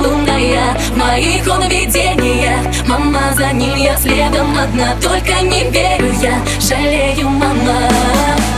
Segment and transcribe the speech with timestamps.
[0.00, 1.62] лунная В моих он
[2.86, 8.51] Мама, за ним я следом одна Только не верю я, жалею, мама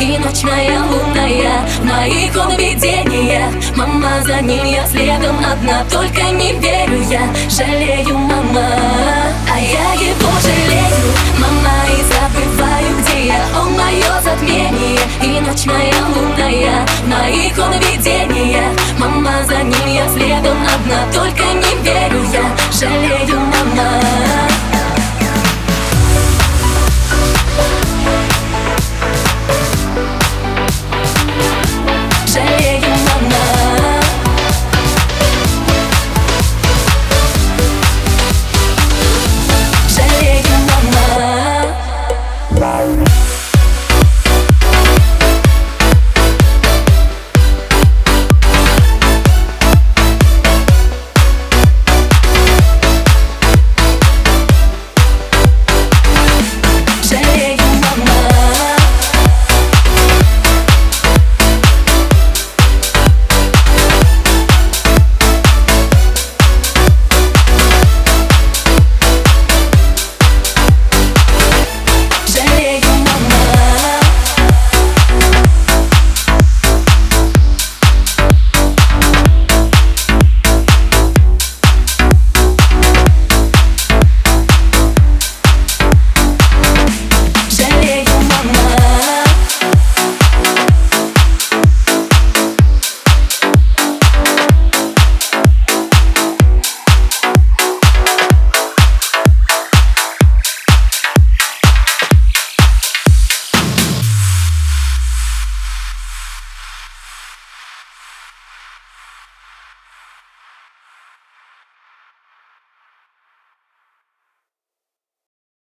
[0.00, 1.66] И ночь моя лунная.
[1.80, 7.22] В моих он видения Мама, за ним я следом одна Только не верю я.
[7.48, 8.68] Жалею, мама
[9.52, 11.08] А я его жалею.
[11.38, 13.44] Мама, и забываю, где я.
[13.58, 16.86] Он мое затмение И ночь моя лунная.
[17.02, 18.64] В моих он видения
[18.98, 22.44] Мама, за ним я следом одна Только не верю я.
[22.72, 23.15] Жалею